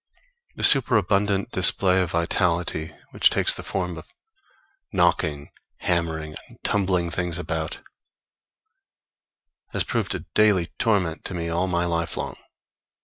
[0.55, 4.11] The superabundant display of vitality, which takes the form of
[4.91, 7.81] knocking, hammering, and tumbling things about,
[9.73, 12.35] has proved a daily torment to me all my life long.